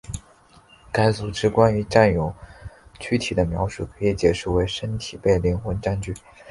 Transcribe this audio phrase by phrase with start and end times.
[0.91, 2.33] 该组织关于占有
[2.99, 6.11] 躯体的描述可以解释为身体被灵魂占据。